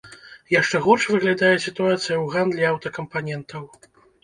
[0.53, 3.71] Яшчэ горш выглядае сітуацыя ў гандлі аўтакампанентаў.